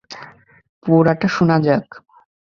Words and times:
পুরোটা 0.83 1.27
শোনা 1.35 1.57
যাক। 1.65 1.85